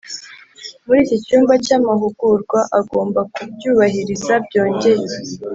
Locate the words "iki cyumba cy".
1.05-1.71